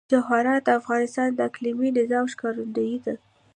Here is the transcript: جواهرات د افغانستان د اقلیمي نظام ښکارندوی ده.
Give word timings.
جواهرات 0.11 0.61
د 0.65 0.69
افغانستان 0.79 1.27
د 1.33 1.39
اقلیمي 1.49 1.89
نظام 1.99 2.25
ښکارندوی 2.33 2.95
ده. 3.05 3.13